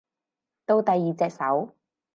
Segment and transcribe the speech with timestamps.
[0.65, 1.75] 到第二隻手